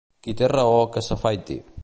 Qui 0.27 0.33
té 0.39 0.49
raó 0.53 0.79
que 0.97 1.05
s'afaiti. 1.09 1.61